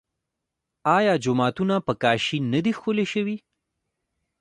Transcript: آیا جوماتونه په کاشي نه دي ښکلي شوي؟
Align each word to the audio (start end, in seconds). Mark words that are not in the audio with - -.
آیا 0.97 1.13
جوماتونه 1.23 1.75
په 1.87 1.93
کاشي 2.03 2.37
نه 2.53 2.59
دي 2.65 2.71
ښکلي 2.77 3.05
شوي؟ 3.13 3.37